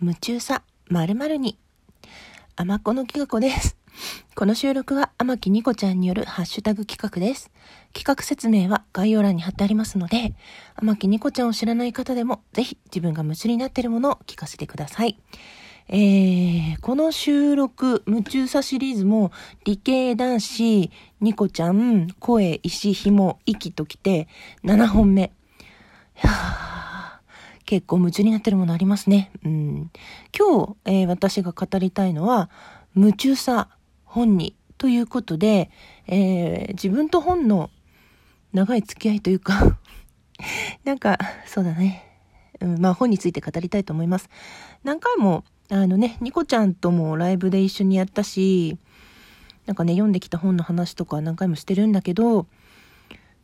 [0.00, 1.58] 夢中さ〇〇に。
[2.54, 3.76] あまこのきがこです。
[4.36, 7.50] この収録は天木ニコちゃんによるハッシュタグ企画です。
[7.92, 10.36] 企画説明は概要欄に貼ってありますので、
[10.76, 15.18] 天木ニコちゃんを知らない方でもぜひ自分が夢中になっているものを聞かせてください。
[15.88, 19.32] えー、この収録、夢中さシリーズも
[19.64, 24.28] 理系男子、ニコちゃん、声、石、紐、息ときて
[24.62, 25.32] 7本目。
[26.22, 26.67] いやー
[27.68, 29.30] 結構夢中になってるものありますね。
[29.44, 29.90] うん、
[30.34, 32.48] 今日、えー、私が語りたいのは、
[32.96, 33.68] 夢中さ
[34.04, 35.70] 本にということで、
[36.06, 37.68] えー、自分と本の
[38.54, 39.78] 長い付き合いというか
[40.84, 42.06] なんか、そうだね。
[42.60, 44.30] うん、まあ本について語りたいと思います。
[44.82, 48.78] 何回も、あのね、ニコちゃんともライブで一緒にやったし、
[49.66, 52.46] なんかね、読んできた本の話とか何回もしてるんだけど、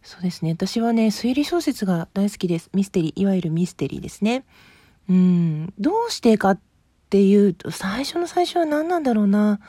[0.04, 0.52] そうですね。
[0.52, 2.68] 私はね、推理小説が大好きです。
[2.74, 4.44] ミステリー、いわゆるミステリーですね。
[5.08, 6.60] うん、どうしてかっ
[7.08, 9.60] ていうと、最初の最初は何なんだろうな。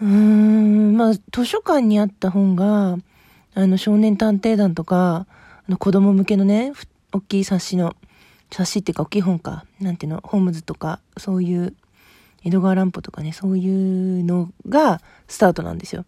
[0.00, 2.96] うーん、まあ、図書館にあった本が、
[3.54, 6.72] あの、少年探偵団とか、あの、子供向けのね、
[7.12, 7.96] 大きい冊子の、
[8.52, 11.74] 冊子っていうか大きい本か、なんていうの、ホームズとか、そういう、
[12.44, 16.04] 江戸川乱歩とかね、そういうのがスタートなんですよ。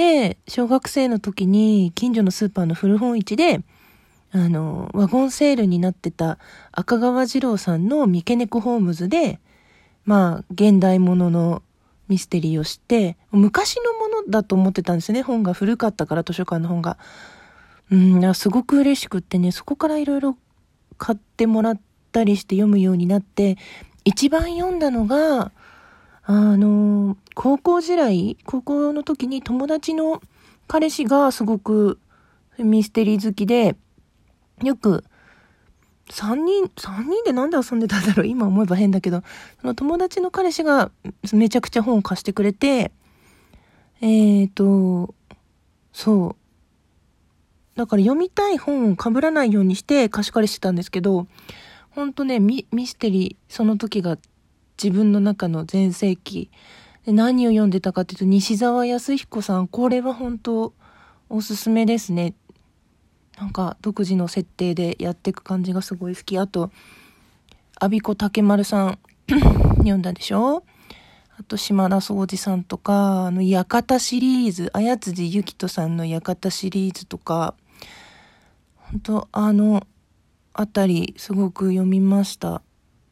[0.00, 3.60] で、小学生の時に近所のスーパーの古本市で、
[4.32, 6.38] あの、ワゴンセールになってた
[6.72, 9.40] 赤川次郎さんの三毛猫ホームズで、
[10.06, 11.62] まあ、現代ものの
[12.08, 15.20] ミステリーを知って、昔のものだと思ってたんですね。
[15.20, 16.96] 本が古かったから図書館の本が。
[17.90, 20.38] うん、すごく嬉しくってね、そこからいろいろ
[20.96, 23.58] 買ってもらったりして読むようになって、
[24.06, 25.52] 一番読んだのが、
[26.32, 30.22] あの、高校時代、高校の時に友達の
[30.68, 31.98] 彼氏がすごく
[32.56, 33.74] ミステリー好きで、
[34.62, 35.02] よく
[36.08, 39.24] 3人、3人でなんで遊んでたんだろう今思えば変だけど、
[39.60, 40.92] その友達の彼氏が
[41.32, 42.92] めちゃくちゃ本を貸してくれて、
[44.00, 45.12] えっ、ー、と、
[45.92, 46.36] そ
[47.74, 47.76] う。
[47.76, 51.26] だから読みたい本を被らないようにして貸し借りしてたんですけど、
[51.90, 54.16] ほんとね、ミステリー、その時が
[54.82, 56.50] 自分の中の全盛期。
[57.06, 60.72] 何を読んでたかっていうと、西澤康彦さん、これは本当
[61.28, 62.34] おすすめですね。
[63.38, 66.38] なんか独自の設定でやっていく感じがすごい好き。
[66.38, 66.70] あと、
[67.78, 68.98] 阿比子竹丸さん
[69.78, 70.64] 読んだでしょ？
[71.38, 77.54] あと、島田総司さんとか、あの、館シリーズ、綾辻ゆきとさんの館シリーズとか、
[78.76, 79.86] 本当あの、
[80.52, 82.60] あたり、すごく読みました。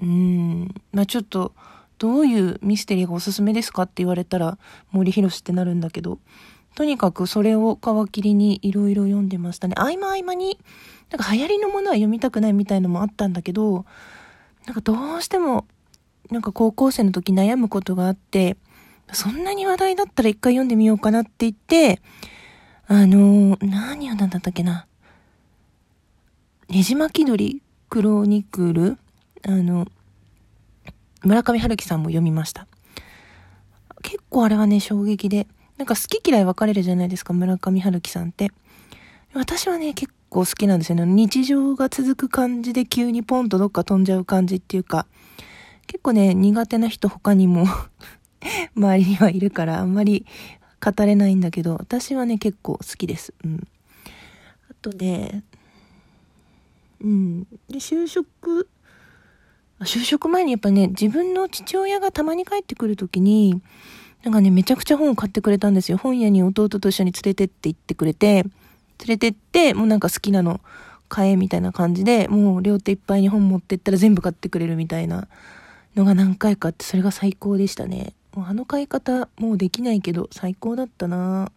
[0.02, 1.54] うん、まあちょっと、
[1.98, 4.58] どういうミステリーがおすすめですかって言われたら、
[4.92, 6.18] 森博ってなるんだけど、
[6.74, 9.74] とにかくそれを皮切りにいろいろ読んでましたね。
[9.76, 10.58] 合間合間に、
[11.10, 13.84] なんか流行りのものは読みたくないみたいのもあったんだけど、
[14.66, 15.66] なんかどうしても、
[16.30, 18.56] なんか高校生の時悩むことがあって、
[19.12, 22.00] そんなに話題だったら一回読んでみようかなって言って、
[22.86, 24.86] あのー、何読んだんだったっけな。
[26.68, 28.98] ねじ巻き鳥クロニクル
[29.46, 29.86] あの、
[31.22, 32.66] 村上春樹さんも読みました。
[34.02, 38.50] 結構あれはね、衝撃で、なんか好き嫌い分かれるじゃないですか、村上春樹さんって。
[39.34, 41.06] 私はね、結構好きなんですよね。
[41.06, 45.06] 日常が続く感じで急にポンとどっか飛んじゃう感じっていうか、
[45.86, 47.66] 結構ね、苦手な人他にも
[48.76, 50.26] 周りにはいるからあんまり
[50.84, 53.34] 語れないんだけど、私はね、結構好きです。
[53.44, 53.66] うん。
[54.70, 55.44] あとね、
[57.00, 57.42] うん。
[57.68, 58.68] で、就職
[59.80, 63.62] 就職前にやっぱね、自分の父親がたまに帰ってくるときに、
[64.24, 65.98] なんかね、めちゃくちゃ本を買ってくれたんですよ。
[65.98, 68.50] 本屋に弟と一緒に連れてって言ってくれて、連
[69.06, 70.60] れてって、もうなんか好きなの
[71.08, 75.28] 買えみたいな感じで、もう両手いっぱいに本持ってったら全部買ってくれるみたいな
[75.94, 78.14] のが何回かあって、それが最高でしたね。
[78.34, 81.52] もうあの買い方、もうできないけど、最高だったな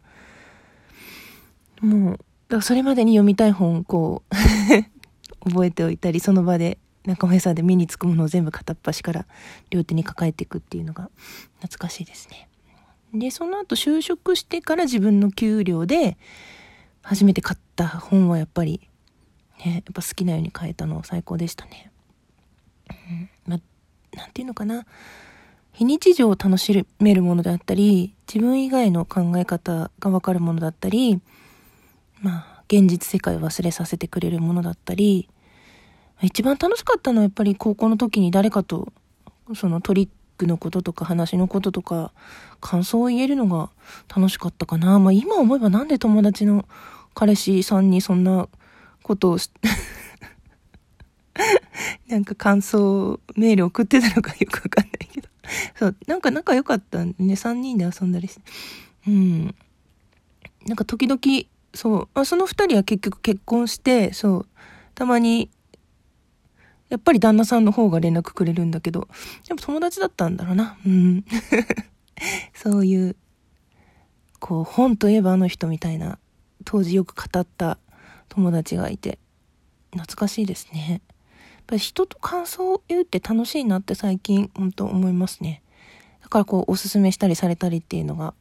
[1.81, 2.25] もう、だか
[2.57, 4.35] らそれまでに読みたい本、こう
[5.49, 9.25] 覚えておいたり、その場で中村さんで目につくものを全部片っ端から
[9.69, 11.09] 両手に抱えていくっていうのが
[11.59, 12.47] 懐かしいですね。
[13.13, 16.17] で、その後就職してから自分の給料で
[17.01, 18.81] 初めて買った本はやっぱり、
[19.65, 21.91] ね、やっぱ好きなように買えたの最高でしたね。
[22.89, 23.59] うん、ま、
[24.13, 24.85] なんていうのかな。
[25.73, 31.21] 非日常を楽しめるものであったり、自分以外の考え方がわかるものだったり、
[32.21, 35.29] まあ、現実世界を忘れさせてくれるものだったり、
[36.23, 38.91] 一番楽しかったのはやっぱり高校の時に誰かと、
[39.55, 42.11] そのトリックのこととか話のこととか、
[42.59, 43.69] 感想を言えるのが
[44.13, 44.99] 楽しかったかな。
[44.99, 46.65] まあ今思えばなんで友達の
[47.13, 48.47] 彼氏さんにそんな
[49.03, 49.37] ことを
[52.07, 55.29] なんか感想メール送ってたのかよくわかんないけど。
[55.75, 58.41] そう、なんか仲良かったんでね、3人で遊んだりして。
[59.07, 59.55] うん。
[60.65, 61.19] なんか時々、
[61.73, 64.47] そう、あその2人は結局結婚して、そう、
[64.93, 65.49] たまに、
[66.91, 69.07] やっぱり旦那さんの方が連絡くれるんだけど、
[69.47, 70.77] やっぱ友達だったんだろうな。
[70.85, 71.23] うん。
[72.53, 73.15] そういう、
[74.39, 76.19] こう、本といえばあの人みたいな、
[76.65, 77.77] 当時よく語った
[78.27, 79.19] 友達がいて、
[79.91, 80.89] 懐かしいですね。
[80.89, 85.63] やっぱり人と感想を言うって楽しいなって最近、本当思いますね。
[86.21, 88.33] だからこう、おすすめしたりされたりっていうのが、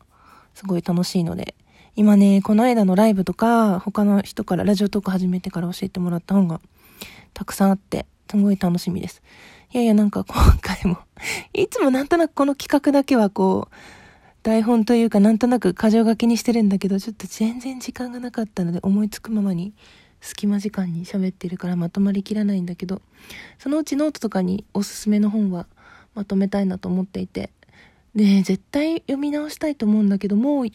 [0.55, 1.55] すごい楽しいので、
[1.94, 6.61] 今ね、この間のライブとか、他の人からラジオトーク始めてから教えてもらった本が
[7.32, 9.22] たくさんあって、すごい楽しみです。
[9.72, 10.98] いやいや、なんか今回も
[11.52, 13.74] いつもなんとなくこの企画だけはこう、
[14.42, 19.74] 台本というかなんとなく箇条書きにしてるんだけど、ちょっと全然時間がなかったので思いつくままに
[20.20, 23.02] 隙間時間に喋ってるからまとまりきらないんだけど、
[23.58, 25.66] そのうちノートとかにおすすめの本は
[26.14, 27.50] まとめたいなと思っていて、
[28.14, 30.66] で、絶対読み直したいと思うんだけど、もう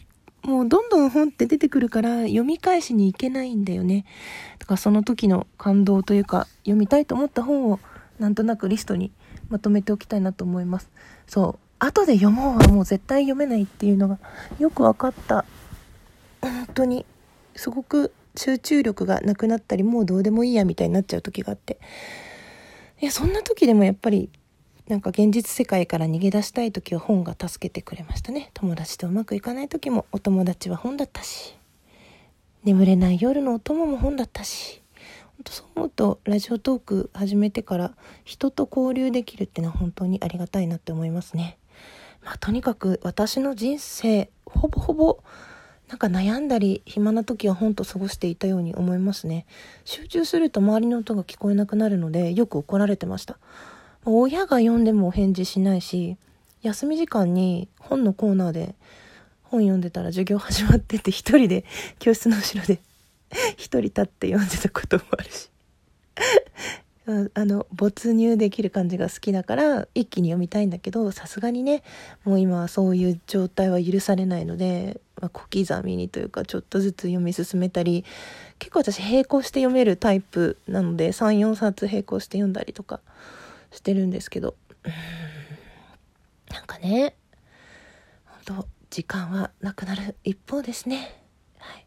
[0.46, 4.04] もうどんどん本って出てくるから読み返しに行けないんだよね。
[4.60, 7.80] だからその時の感動というか読みたいと思った本を
[8.20, 9.10] なんとなくリストに
[9.48, 10.88] まとめておきたいなと思います。
[11.26, 11.84] そう。
[11.84, 14.20] 後で読もうはもう絶対読めないっていうのが
[14.60, 15.44] よく分かった。
[16.40, 17.04] 本当に
[17.56, 21.80] すごく集中力がなくなったりもうどうでもいいやみたいになっちゃう時があって。
[23.00, 24.30] いや、そんな時でもやっぱり
[24.88, 28.50] なんか現実世界から逃げ出したい時は本が助けてくれましたね。
[28.54, 31.56] 友達とうまくいかない時もお友達は本だったし。
[32.62, 34.82] 眠れない夜のお供も本だったし。
[35.24, 37.92] 本当そう思うとラジオトーク始めてから
[38.24, 41.58] 人と交流できるってのは本当にありがたいなって思いますね。
[42.24, 45.18] まあとにかく私の人生ほぼほぼ
[45.88, 49.46] なんか悩んだり暇な時は本と過ごしていたように思いますね。
[49.84, 53.38] 集中すると周りの音が聞こえなくなるのでよく怒られてました。
[54.06, 56.16] 親が読んでもお返事しないし
[56.62, 58.74] 休み時間に本のコーナーで
[59.42, 61.64] 本読んでたら授業始まってて一人で
[61.98, 62.80] 教室の後ろで
[63.56, 65.50] 一人立って読んでたこともあるし。
[67.34, 71.84] あの没入できる感じが好きだから一気に読みたいんだけどさすがにね
[72.24, 78.04] もう今はそういう状態は許されないので、まあ、小刻みにというかちょっとずつ読み進めたり
[78.58, 82.98] 結構私並行して読めるタイプなので34冊並行して読んだりとか
[83.70, 84.56] してるんですけど
[86.52, 87.16] なんかね
[88.46, 91.20] 本当時間はなくなる一方ですね。
[91.58, 91.86] はい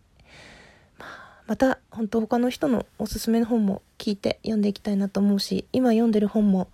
[0.98, 6.70] まあ、また本当他の人のおすすめの本も聞いて読んでいきたいなと思うし今読んでる本も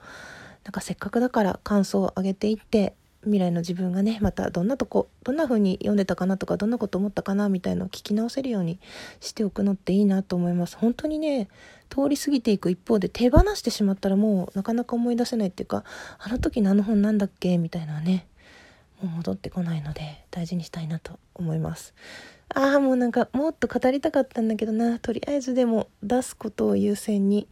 [0.64, 8.80] なんかせっかくだから感想を上げていって未来の自分がねまたどんなとこどんな風に読んでたかなとかどんなこと思ったかなみたいのを聞き直せるように
[9.20, 10.78] しておくのっていいなと思います。
[10.78, 11.48] 本当にね
[11.90, 15.84] 通り過ぎていく一方で手放してしまったらもうなかなか思い出せないっていうか
[16.20, 17.58] あの時のあの本なんだっけ？
[17.58, 18.28] みたいなね
[19.02, 21.94] もう戻ってこないので大事にしたいなと思います。
[22.54, 25.00] ああもうなんかもっと語りたかったんだけどな。
[25.00, 27.48] とりあえずでも出すことを優先に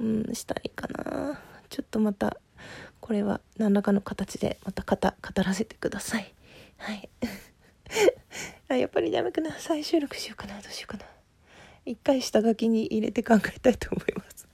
[0.00, 1.40] うんしたいかな。
[1.68, 2.38] ちょっとまた
[3.00, 6.34] これは何らかの形でまた語語らせてください。
[6.76, 7.08] はい。
[8.68, 10.60] あやっぱりダメかな再収録しようかな。
[10.60, 11.04] どうしようかな。
[11.84, 14.46] 一回下書きに入れて考えたいと思います。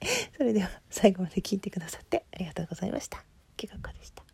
[0.36, 3.24] それでは最後まで聞いてくださってありがとうございました。
[3.56, 4.27] けがかでした。